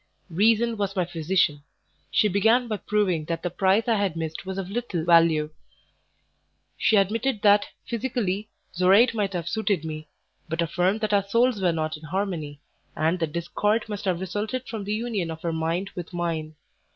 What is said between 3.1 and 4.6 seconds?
that the prize I had missed was